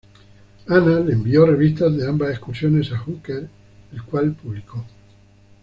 Anna 0.67 0.99
le 1.01 1.13
envió 1.13 1.45
revistas 1.45 1.95
de 1.95 2.07
ambas 2.09 2.31
excursiones 2.31 2.91
a 2.91 2.97
Hooker, 3.03 3.47
el 3.93 4.01
cual 4.03 4.33
publicó. 4.33 4.83